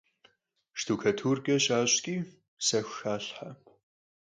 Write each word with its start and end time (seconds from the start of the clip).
Şştukaturke 0.77 1.55
şaş'ç'i 1.65 2.15
sexu 2.65 2.93
xalhhe. 2.99 3.49